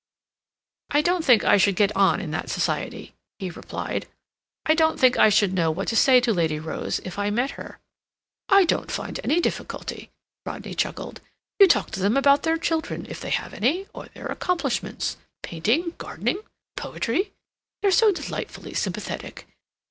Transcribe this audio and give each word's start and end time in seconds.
"I 0.89 1.01
don't 1.03 1.23
think 1.23 1.43
I 1.43 1.57
should 1.57 1.75
get 1.75 1.95
on 1.95 2.19
in 2.19 2.31
that 2.31 2.49
society," 2.49 3.13
he 3.37 3.51
replied. 3.51 4.07
"I 4.65 4.73
don't 4.73 4.99
think 4.99 5.15
I 5.15 5.29
should 5.29 5.53
know 5.53 5.69
what 5.69 5.87
to 5.89 5.95
say 5.95 6.19
to 6.21 6.33
Lady 6.33 6.57
Rose 6.57 6.97
if 7.05 7.19
I 7.19 7.29
met 7.29 7.51
her." 7.51 7.77
"I 8.49 8.65
don't 8.65 8.89
find 8.89 9.19
any 9.23 9.39
difficulty," 9.39 10.09
Rodney 10.43 10.73
chuckled. 10.73 11.21
"You 11.59 11.67
talk 11.67 11.91
to 11.91 11.99
them 11.99 12.17
about 12.17 12.41
their 12.41 12.57
children, 12.57 13.05
if 13.11 13.19
they 13.19 13.29
have 13.29 13.53
any, 13.53 13.85
or 13.93 14.07
their 14.07 14.25
accomplishments—painting, 14.25 15.93
gardening, 15.99 16.39
poetry—they're 16.77 17.91
so 17.91 18.11
delightfully 18.11 18.73
sympathetic. 18.73 19.45